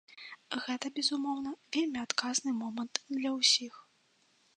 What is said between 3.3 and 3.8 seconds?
ўсіх.